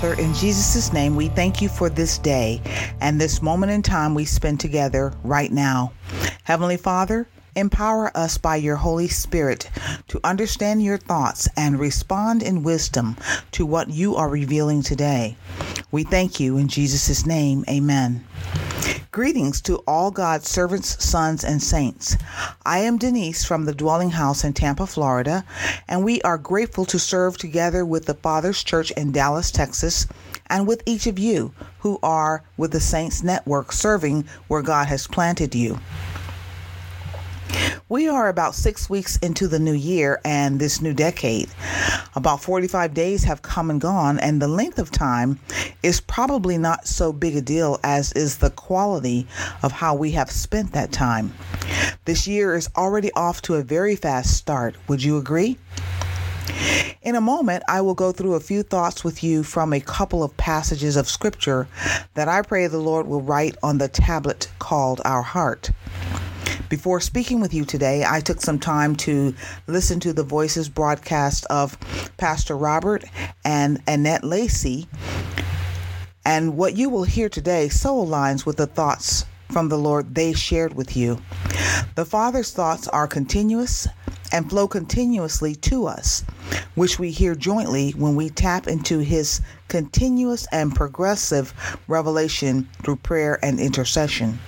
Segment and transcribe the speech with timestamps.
[0.00, 2.62] Father, in Jesus' name, we thank you for this day
[3.02, 5.92] and this moment in time we spend together right now.
[6.42, 9.68] Heavenly Father, Empower us by your Holy Spirit
[10.06, 13.16] to understand your thoughts and respond in wisdom
[13.50, 15.36] to what you are revealing today.
[15.90, 17.64] We thank you in Jesus' name.
[17.68, 18.24] Amen.
[19.12, 22.16] Greetings to all God's servants, sons, and saints.
[22.64, 25.44] I am Denise from the Dwelling House in Tampa, Florida,
[25.88, 30.06] and we are grateful to serve together with the Father's Church in Dallas, Texas,
[30.46, 35.08] and with each of you who are with the Saints Network serving where God has
[35.08, 35.80] planted you.
[37.90, 41.50] We are about six weeks into the new year and this new decade.
[42.14, 45.40] About 45 days have come and gone, and the length of time
[45.82, 49.26] is probably not so big a deal as is the quality
[49.64, 51.34] of how we have spent that time.
[52.04, 54.76] This year is already off to a very fast start.
[54.86, 55.58] Would you agree?
[57.02, 60.22] In a moment, I will go through a few thoughts with you from a couple
[60.22, 61.66] of passages of Scripture
[62.14, 65.72] that I pray the Lord will write on the tablet called our heart.
[66.70, 69.34] Before speaking with you today, I took some time to
[69.66, 71.76] listen to the voices broadcast of
[72.16, 73.04] Pastor Robert
[73.44, 74.86] and Annette Lacey.
[76.24, 80.32] And what you will hear today so aligns with the thoughts from the Lord they
[80.32, 81.20] shared with you.
[81.96, 83.88] The Father's thoughts are continuous
[84.30, 86.22] and flow continuously to us,
[86.76, 91.52] which we hear jointly when we tap into His continuous and progressive
[91.88, 94.38] revelation through prayer and intercession.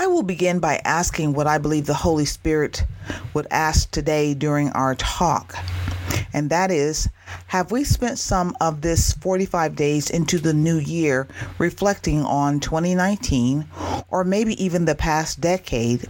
[0.00, 2.86] I will begin by asking what I believe the Holy Spirit
[3.34, 5.54] would ask today during our talk.
[6.32, 7.10] And that is
[7.48, 11.28] Have we spent some of this 45 days into the new year
[11.58, 13.66] reflecting on 2019
[14.08, 16.08] or maybe even the past decade?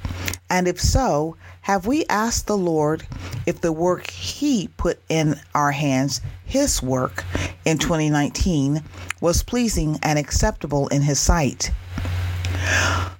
[0.48, 3.04] And if so, have we asked the Lord
[3.44, 7.24] if the work He put in our hands, His work
[7.64, 8.84] in 2019,
[9.20, 11.72] was pleasing and acceptable in His sight?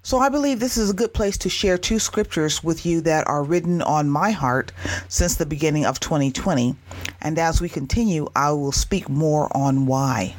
[0.02, 3.28] So I believe this is a good place to share two scriptures with you that
[3.28, 4.72] are written on my heart
[5.08, 6.74] since the beginning of 2020.
[7.20, 10.34] And as we continue, I will speak more on why.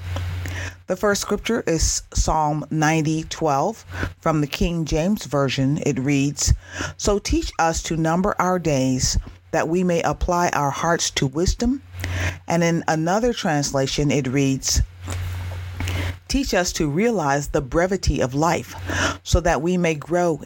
[0.88, 3.86] The first scripture is Psalm 90 12
[4.20, 5.80] from the King James Version.
[5.86, 6.54] It reads,
[6.98, 9.18] So teach us to number our days
[9.52, 11.82] that we may apply our hearts to wisdom.
[12.48, 14.82] And in another translation, it reads,
[16.32, 18.74] Teach us to realize the brevity of life
[19.22, 20.40] so that we may grow.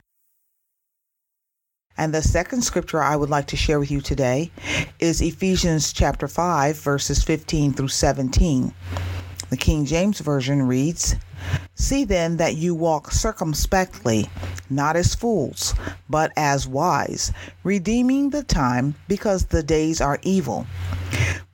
[1.95, 4.49] And the second scripture I would like to share with you today
[4.97, 8.73] is Ephesians chapter 5, verses 15 through 17.
[9.51, 11.17] The King James Version reads,
[11.75, 14.27] See then that you walk circumspectly,
[14.71, 15.75] not as fools,
[16.09, 17.31] but as wise,
[17.63, 20.65] redeeming the time, because the days are evil.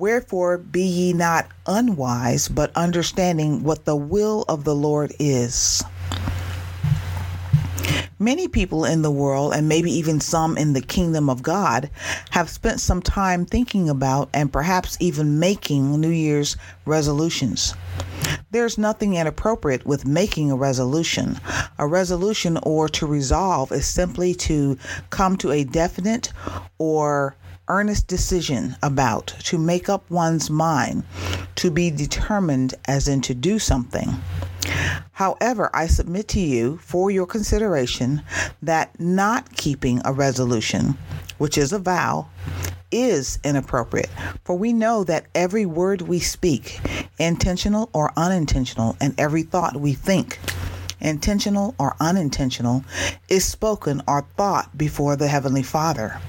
[0.02, 5.84] Wherefore be ye not unwise, but understanding what the will of the Lord is.
[8.18, 11.92] Many people in the world, and maybe even some in the kingdom of God,
[12.32, 17.76] have spent some time thinking about and perhaps even making New Year's resolutions.
[18.50, 21.40] There's nothing inappropriate with making a resolution.
[21.78, 24.80] A resolution or to resolve is simply to
[25.12, 26.34] come to a definite
[26.80, 27.36] or
[27.72, 31.04] earnest decision about, to make up one's mind,
[31.56, 34.10] to be determined as in to do something.
[35.14, 38.24] However, I submit to you for your consideration
[38.62, 40.98] that not keeping a resolution,
[41.38, 42.28] which is a vow,
[42.92, 44.10] is inappropriate,
[44.44, 46.82] for we know that every word we speak,
[47.20, 50.40] intentional or unintentional, and every thought we think,
[51.00, 52.84] intentional or unintentional,
[53.30, 56.20] is spoken or thought before the Heavenly Father.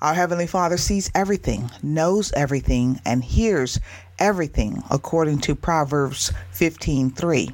[0.00, 3.78] Our Heavenly Father sees everything, knows everything, and hears
[4.18, 7.52] everything, according to Proverbs 15:3.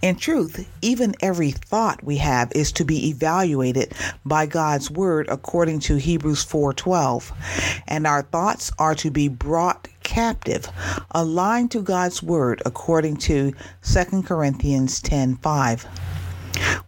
[0.00, 3.92] In truth, even every thought we have is to be evaluated
[4.24, 7.32] by God's word according to Hebrews 4:12,
[7.88, 10.68] and our thoughts are to be brought captive,
[11.10, 13.52] aligned to God's word according to
[13.82, 15.84] 2 Corinthians 10:5.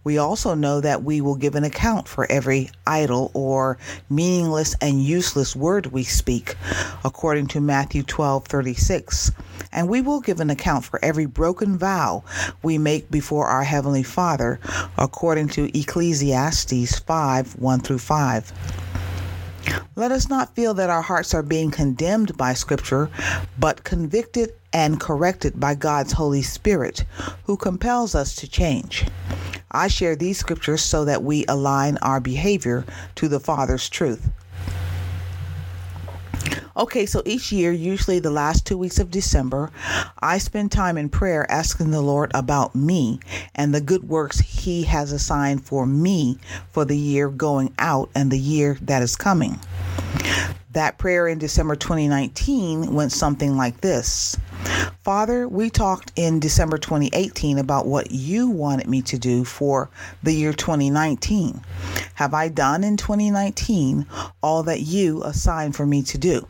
[0.03, 3.77] We also know that we will give an account for every idle or
[4.09, 6.57] meaningless and useless word we speak,
[7.05, 9.31] according to Matthew 12:36.
[9.73, 12.25] And we will give an account for every broken vow
[12.63, 14.59] we make before our heavenly Father,
[14.97, 18.53] according to Ecclesiastes 5 1 through 5.
[19.97, 23.11] Let us not feel that our hearts are being condemned by Scripture,
[23.59, 27.05] but convicted and corrected by God's Holy Spirit,
[27.45, 29.05] who compels us to change.
[29.71, 32.85] I share these scriptures so that we align our behavior
[33.17, 34.29] to the Father's truth.
[36.77, 39.71] Okay, so each year, usually the last two weeks of December,
[40.21, 43.21] I spend time in prayer asking the Lord about me
[43.55, 46.39] and the good works He has assigned for me
[46.71, 49.61] for the year going out and the year that is coming.
[50.73, 54.37] That prayer in December 2019 went something like this
[55.03, 59.89] Father, we talked in December 2018 about what you wanted me to do for
[60.23, 61.61] the year 2019.
[62.15, 64.07] Have I done in 2019
[64.43, 66.47] all that you assigned for me to do?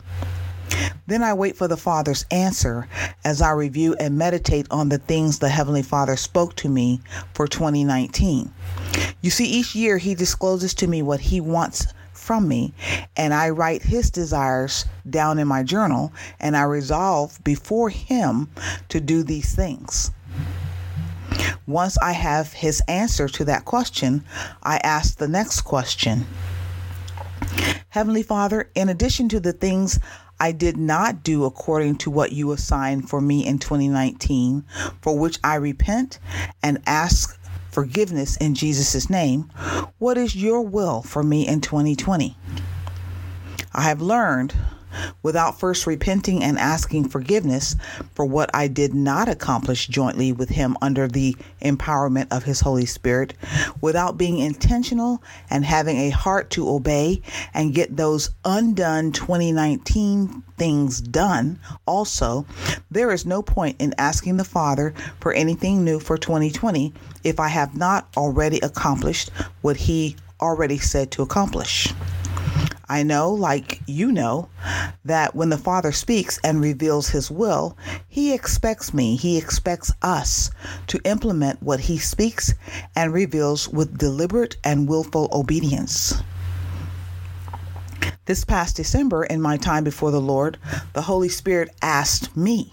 [1.06, 2.88] Then I wait for the Father's answer
[3.24, 7.00] as I review and meditate on the things the Heavenly Father spoke to me
[7.34, 8.52] for 2019.
[9.20, 11.86] You see, each year He discloses to me what He wants
[12.30, 12.72] from me,
[13.16, 18.48] and I write his desires down in my journal, and I resolve before him
[18.88, 20.12] to do these things.
[21.66, 24.24] Once I have his answer to that question,
[24.62, 26.24] I ask the next question
[27.88, 29.98] Heavenly Father, in addition to the things
[30.38, 34.64] I did not do according to what you assigned for me in 2019,
[35.02, 36.20] for which I repent
[36.62, 37.39] and ask
[37.70, 39.50] forgiveness in Jesus' name,
[39.98, 42.36] what is your will for me in 2020?
[43.72, 44.54] I have learned
[45.22, 47.76] without first repenting and asking forgiveness
[48.14, 52.86] for what I did not accomplish jointly with Him under the empowerment of His Holy
[52.86, 53.34] Spirit,
[53.80, 57.22] without being intentional and having a heart to obey
[57.54, 62.44] and get those undone 2019 things done, also,
[62.90, 66.92] there is no point in asking the Father for anything new for 2020
[67.24, 69.30] if I have not already accomplished
[69.62, 71.92] what He already said to accomplish.
[72.90, 74.48] I know, like you know,
[75.04, 77.78] that when the Father speaks and reveals His will,
[78.08, 80.50] He expects me, He expects us
[80.88, 82.52] to implement what He speaks
[82.96, 86.20] and reveals with deliberate and willful obedience.
[88.26, 90.56] This past December, in my time before the Lord,
[90.92, 92.72] the Holy Spirit asked me,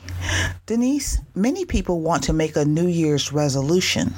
[0.68, 4.13] Denise, many people want to make a New Year's resolution.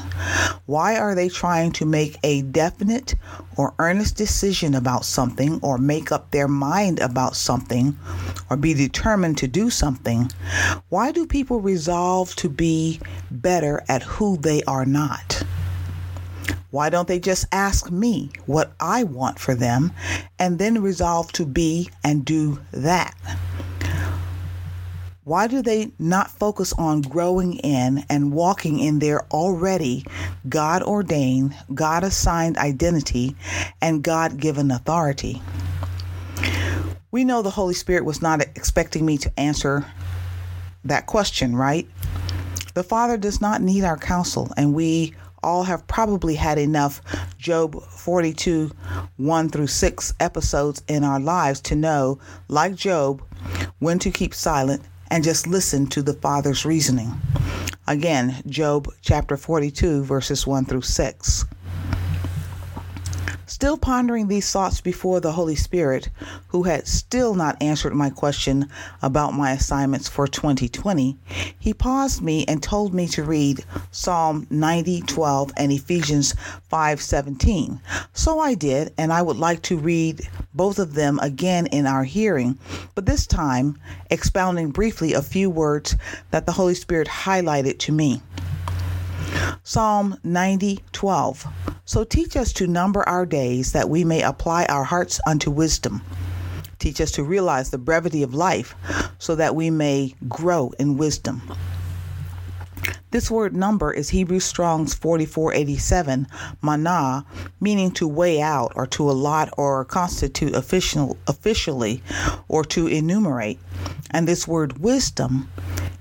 [0.65, 3.15] Why are they trying to make a definite
[3.55, 7.97] or earnest decision about something or make up their mind about something
[8.49, 10.29] or be determined to do something?
[10.89, 12.99] Why do people resolve to be
[13.31, 15.43] better at who they are not?
[16.71, 19.91] Why don't they just ask me what I want for them
[20.37, 23.15] and then resolve to be and do that?
[25.23, 30.05] Why do they not focus on growing in and walking in their already
[30.47, 33.35] God ordained, God assigned identity
[33.81, 35.41] and God given authority?
[37.11, 39.85] We know the Holy Spirit was not expecting me to answer
[40.85, 41.87] that question, right?
[42.73, 45.13] The Father does not need our counsel, and we
[45.43, 47.01] all have probably had enough
[47.37, 48.71] Job 42
[49.17, 53.23] 1 through 6 episodes in our lives to know, like Job,
[53.79, 57.11] when to keep silent and just listen to the Father's reasoning.
[57.87, 61.45] Again, Job chapter 42, verses 1 through 6.
[63.49, 66.09] Still pondering these thoughts before the Holy Spirit,
[66.49, 68.69] who had still not answered my question
[69.01, 71.17] about my assignments for 2020,
[71.57, 76.35] he paused me and told me to read Psalm 90:12 and Ephesians
[76.71, 77.81] 5:17.
[78.13, 82.03] So I did, and I would like to read both of them again in our
[82.03, 82.59] hearing,
[82.93, 83.79] but this time
[84.11, 85.95] expounding briefly a few words
[86.29, 88.21] that the Holy Spirit highlighted to me.
[89.63, 91.47] Psalm 90 12.
[91.85, 96.01] So teach us to number our days that we may apply our hearts unto wisdom.
[96.79, 98.75] Teach us to realize the brevity of life
[99.17, 101.41] so that we may grow in wisdom.
[103.11, 106.27] This word number is Hebrew Strong's 4487,
[106.61, 107.25] mana,
[107.59, 112.03] meaning to weigh out or to allot or constitute official, officially
[112.47, 113.59] or to enumerate.
[114.11, 115.49] And this word wisdom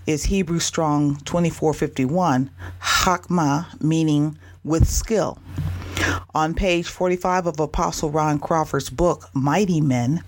[0.08, 2.50] is Hebrew Strong 2451,
[2.80, 5.38] hakma, meaning with skill.
[6.34, 10.22] On page 45 of Apostle Ron Crawford's book, Mighty Men,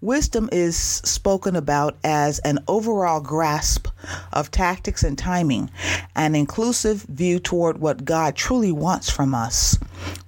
[0.00, 3.88] wisdom is spoken about as an overall grasp
[4.32, 5.70] of tactics and timing,
[6.14, 9.78] an inclusive view toward what God truly wants from us.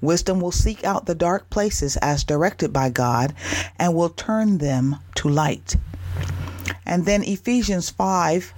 [0.02, 3.34] Wisdom will seek out the dark places as directed by God
[3.78, 5.76] and will turn them to light.
[6.84, 8.52] And then Ephesians 5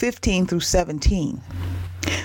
[0.00, 1.42] 15 through 17.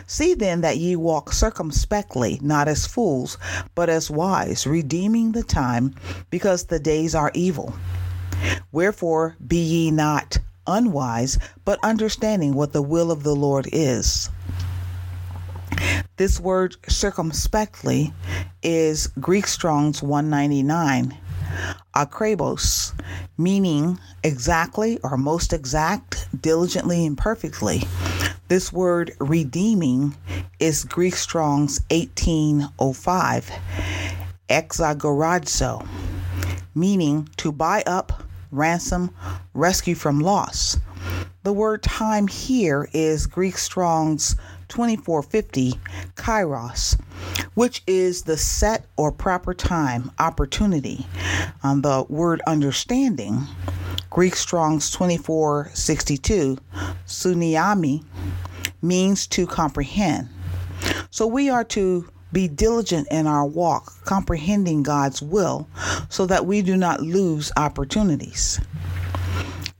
[0.08, 3.38] See then that ye walk circumspectly, not as fools,
[3.75, 5.94] but as wise, redeeming the time,
[6.29, 7.75] because the days are evil.
[8.72, 14.29] Wherefore be ye not unwise, but understanding what the will of the Lord is.
[16.15, 18.13] This word circumspectly
[18.63, 21.17] is Greek Strong's 199
[21.95, 22.93] akrabos,
[23.38, 27.83] meaning exactly or most exact, diligently and perfectly.
[28.47, 30.15] This word redeeming
[30.59, 33.51] is Greek Strong's 1805,
[34.50, 35.88] exagorazo,
[36.75, 39.13] meaning to buy up, ransom,
[39.53, 40.77] rescue from loss.
[41.43, 44.35] The word time here is Greek Strong's
[44.75, 45.72] 2450,
[46.15, 47.00] kairos,
[47.53, 51.08] which is the set or proper time, opportunity.
[51.63, 53.44] On the word understanding,
[54.10, 56.58] Greek Strong's 2462,
[57.08, 58.03] suniami,
[58.82, 60.27] means to comprehend.
[61.10, 65.70] So we are to be diligent in our walk, comprehending God's will,
[66.10, 68.60] so that we do not lose opportunities.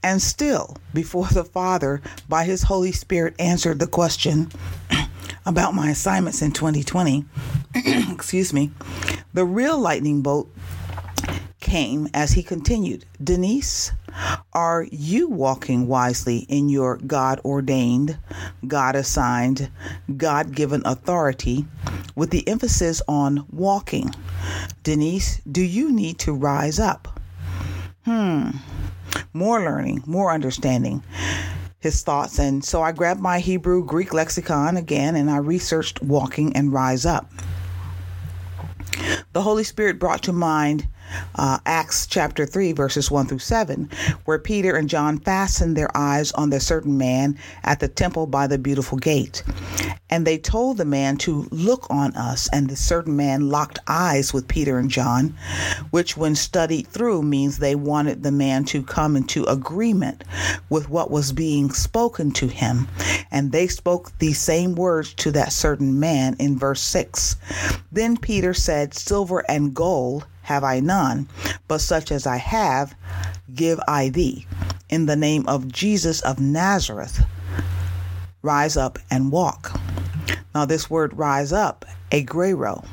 [0.06, 4.52] And still, before the Father, by His Holy Spirit, answered the question
[5.46, 7.24] about my assignments in 2020,
[7.74, 8.70] excuse me,
[9.34, 10.48] the real lightning bolt
[11.58, 13.90] came as he continued Denise,
[14.52, 18.16] are you walking wisely in your God ordained,
[18.64, 19.72] God assigned,
[20.16, 21.66] God given authority
[22.14, 24.14] with the emphasis on walking?
[24.84, 27.16] Denise, do you need to rise up?
[29.36, 31.02] More learning, more understanding
[31.78, 32.38] his thoughts.
[32.38, 37.04] And so I grabbed my Hebrew Greek lexicon again and I researched walking and rise
[37.04, 37.30] up.
[39.34, 40.88] The Holy Spirit brought to mind
[41.34, 43.88] uh, Acts chapter 3, verses 1 through 7,
[44.24, 48.46] where Peter and John fastened their eyes on the certain man at the temple by
[48.46, 49.42] the beautiful gate.
[50.08, 54.32] And they told the man to look on us, and the certain man locked eyes
[54.32, 55.34] with Peter and John,
[55.90, 60.22] which, when studied through, means they wanted the man to come into agreement
[60.70, 62.86] with what was being spoken to him.
[63.30, 67.36] And they spoke these same words to that certain man in verse 6.
[67.90, 71.28] Then Peter said, Silver and gold have I none,
[71.66, 72.94] but such as I have,
[73.52, 74.46] give I thee.
[74.88, 77.24] In the name of Jesus of Nazareth,
[78.42, 79.80] rise up and walk.
[80.54, 82.86] Now, this word rise up, agrero,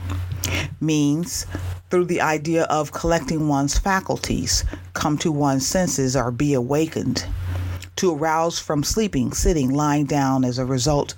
[0.82, 1.46] means
[1.92, 7.24] through the idea of collecting one's faculties, come to one's senses, or be awakened
[8.04, 11.16] to arouse from sleeping, sitting, lying down as a result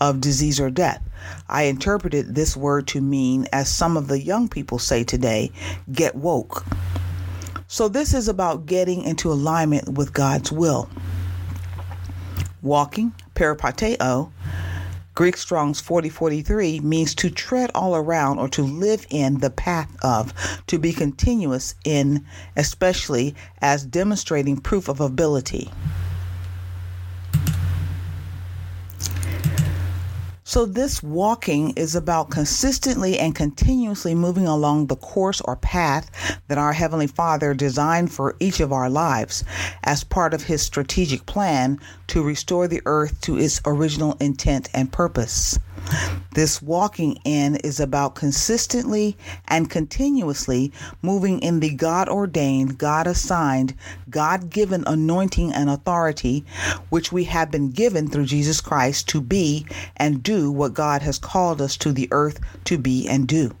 [0.00, 1.00] of disease or death.
[1.48, 5.52] I interpreted this word to mean, as some of the young people say today,
[5.92, 6.64] get woke.
[7.68, 10.90] So, this is about getting into alignment with God's will.
[12.62, 14.32] Walking, peripateo,
[15.14, 20.34] Greek Strong's 4043 means to tread all around or to live in the path of,
[20.66, 22.26] to be continuous in,
[22.56, 25.70] especially as demonstrating proof of ability.
[30.54, 36.08] So, this walking is about consistently and continuously moving along the course or path
[36.46, 39.42] that our Heavenly Father designed for each of our lives
[39.82, 44.92] as part of His strategic plan to restore the earth to its original intent and
[44.92, 45.58] purpose.
[46.34, 50.72] This walking in is about consistently and continuously
[51.02, 53.74] moving in the God ordained, God assigned,
[54.10, 56.44] God given anointing and authority
[56.90, 61.18] which we have been given through Jesus Christ to be and do what God has
[61.18, 63.52] called us to the earth to be and do.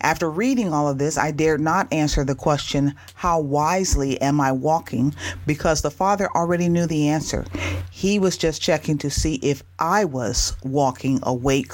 [0.00, 4.52] After reading all of this, I dared not answer the question, How wisely am I
[4.52, 5.14] walking?
[5.46, 7.44] because the Father already knew the answer.
[7.90, 11.72] He was just checking to see if I was walking awake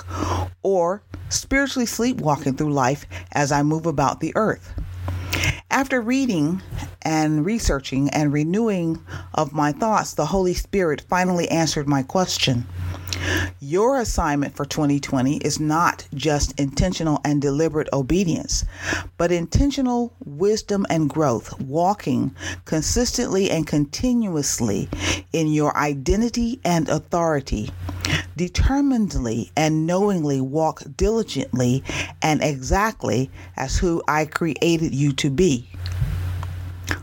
[0.62, 4.74] or spiritually sleepwalking through life as I move about the earth.
[5.70, 6.62] After reading
[7.02, 9.02] and researching and renewing
[9.34, 12.66] of my thoughts, the Holy Spirit finally answered my question.
[13.60, 18.64] Your assignment for 2020 is not just intentional and deliberate obedience,
[19.16, 22.36] but intentional wisdom and growth, walking
[22.66, 24.88] consistently and continuously
[25.32, 27.70] in your identity and authority.
[28.36, 31.82] Determinedly and knowingly walk diligently
[32.22, 35.68] and exactly as who I created you to be.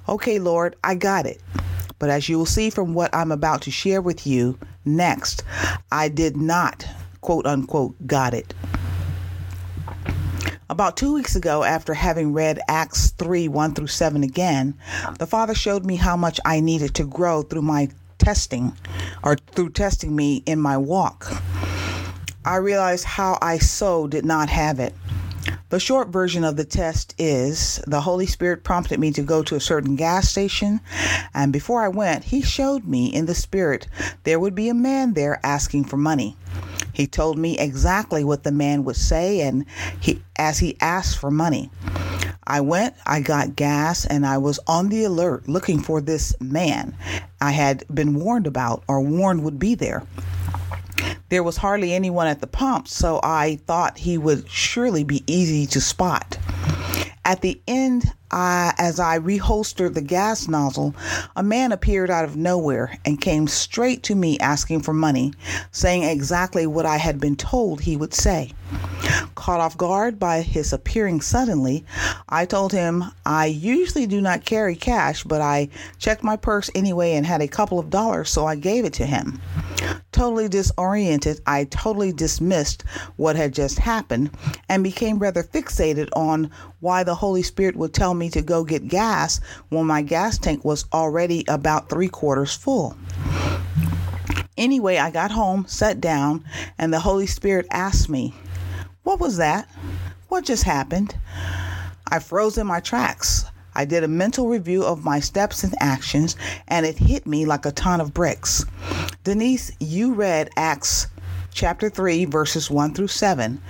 [0.08, 1.42] Okay, Lord, I got it.
[2.00, 5.44] But as you will see from what I'm about to share with you next,
[5.92, 6.88] I did not,
[7.22, 8.54] quote unquote, got it.
[10.68, 14.74] About two weeks ago, after having read Acts 3 1 through 7 again,
[15.20, 18.76] the Father showed me how much I needed to grow through my testing
[19.24, 21.32] or through testing me in my walk.
[22.44, 24.94] I realized how I so did not have it.
[25.70, 29.56] The short version of the test is the Holy Spirit prompted me to go to
[29.56, 30.80] a certain gas station,
[31.34, 33.88] and before I went, He showed me in the Spirit
[34.26, 36.38] there would be a man there asking for money.
[36.94, 39.66] He told me exactly what the man would say, and
[40.00, 41.72] he, as he asked for money,
[42.44, 46.96] I went, I got gas, and I was on the alert looking for this man
[47.42, 50.04] I had been warned about or warned would be there.
[51.30, 55.66] There was hardly anyone at the pump, so I thought he would surely be easy
[55.68, 56.38] to spot.
[57.26, 60.94] At the end, I, as I reholstered the gas nozzle,
[61.36, 65.34] a man appeared out of nowhere and came straight to me asking for money,
[65.72, 68.52] saying exactly what I had been told he would say.
[69.34, 71.84] Caught off guard by his appearing suddenly,
[72.30, 77.14] I told him I usually do not carry cash, but I checked my purse anyway
[77.14, 79.42] and had a couple of dollars, so I gave it to him.
[80.16, 82.86] Totally disoriented, I totally dismissed
[83.18, 84.30] what had just happened
[84.70, 88.88] and became rather fixated on why the Holy Spirit would tell me to go get
[88.88, 92.96] gas when my gas tank was already about three quarters full.
[94.58, 96.46] Anyway, I got home, sat down,
[96.78, 98.34] and the Holy Spirit asked me,
[99.04, 99.70] What was that?
[100.30, 101.14] What just happened?
[102.08, 103.44] I froze in my tracks.
[103.76, 106.36] I did a mental review of my steps and actions,
[106.68, 108.66] and it hit me like a ton of bricks.
[109.24, 111.08] Denise, you read Acts
[111.56, 113.62] chapter 3, verses 1 through 7.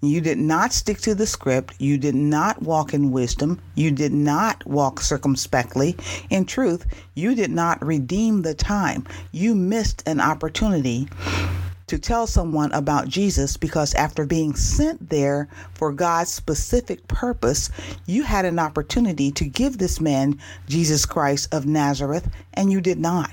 [0.00, 1.74] You did not stick to the script.
[1.78, 3.60] You did not walk in wisdom.
[3.74, 5.96] You did not walk circumspectly.
[6.30, 9.06] In truth, you did not redeem the time.
[9.32, 11.08] You missed an opportunity
[11.88, 17.70] to tell someone about Jesus because after being sent there for God's specific purpose,
[18.06, 22.98] you had an opportunity to give this man Jesus Christ of Nazareth, and you did
[22.98, 23.30] not.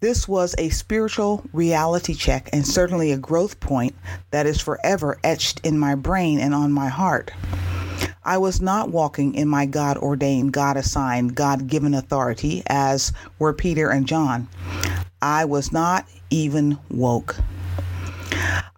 [0.00, 3.94] This was a spiritual reality check and certainly a growth point
[4.32, 7.30] that is forever etched in my brain and on my heart.
[8.24, 13.52] I was not walking in my God ordained, God assigned, God given authority as were
[13.52, 14.48] Peter and John.
[15.20, 17.36] I was not even woke.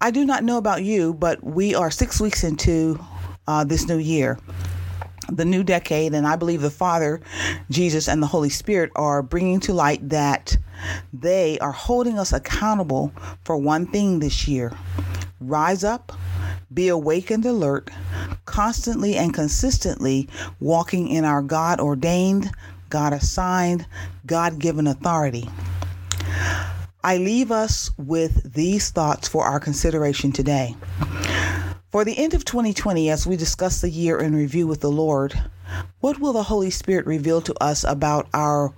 [0.00, 2.98] I do not know about you, but we are six weeks into
[3.46, 4.38] uh, this new year,
[5.30, 7.20] the new decade, and I believe the Father,
[7.70, 10.56] Jesus, and the Holy Spirit are bringing to light that
[11.12, 13.12] they are holding us accountable
[13.44, 14.72] for one thing this year
[15.40, 16.12] rise up,
[16.72, 17.90] be awake and alert,
[18.46, 20.28] constantly and consistently
[20.60, 22.50] walking in our God ordained,
[22.88, 23.86] God assigned,
[24.26, 25.48] God given authority.
[27.04, 30.74] I leave us with these thoughts for our consideration today.
[31.92, 35.38] For the end of 2020, as we discuss the year in review with the Lord,
[36.00, 38.72] what will the Holy Spirit reveal to us about our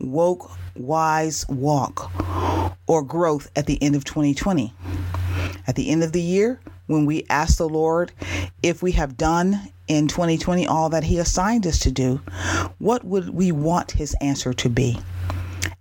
[0.00, 2.10] woke, wise walk
[2.88, 4.74] or growth at the end of 2020?
[5.68, 8.10] At the end of the year, when we ask the Lord
[8.60, 12.16] if we have done in 2020 all that He assigned us to do,
[12.78, 14.98] what would we want His answer to be?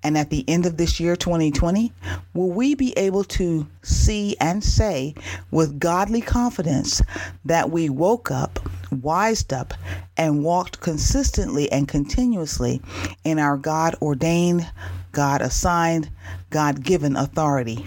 [0.03, 1.91] And at the end of this year, 2020,
[2.33, 5.15] will we be able to see and say
[5.51, 7.01] with godly confidence
[7.45, 8.59] that we woke up,
[8.91, 9.73] wised up,
[10.15, 12.81] and walked consistently and continuously
[13.23, 14.69] in our God ordained,
[15.11, 16.09] God assigned,
[16.51, 17.85] God given authority?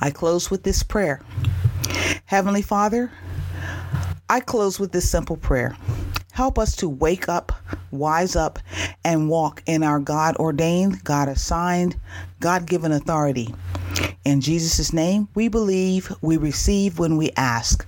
[0.00, 1.20] I close with this prayer
[2.24, 3.12] Heavenly Father,
[4.28, 5.76] I close with this simple prayer.
[6.32, 7.52] Help us to wake up,
[7.90, 8.58] wise up,
[9.04, 11.96] and walk in our God ordained, God assigned,
[12.40, 13.54] God given authority.
[14.24, 17.86] In Jesus' name, we believe we receive when we ask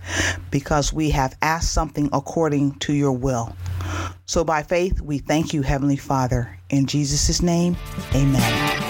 [0.50, 3.56] because we have asked something according to your will.
[4.26, 6.58] So by faith, we thank you, Heavenly Father.
[6.68, 7.76] In Jesus' name,
[8.14, 8.83] amen.